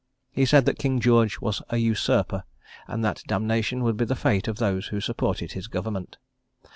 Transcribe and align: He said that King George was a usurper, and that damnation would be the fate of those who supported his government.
He 0.31 0.45
said 0.45 0.65
that 0.65 0.79
King 0.79 0.99
George 0.99 1.39
was 1.41 1.61
a 1.69 1.77
usurper, 1.77 2.43
and 2.87 3.05
that 3.05 3.21
damnation 3.27 3.83
would 3.83 3.97
be 3.97 4.05
the 4.05 4.15
fate 4.15 4.47
of 4.47 4.57
those 4.57 4.87
who 4.87 4.99
supported 4.99 5.51
his 5.51 5.67
government. 5.67 6.17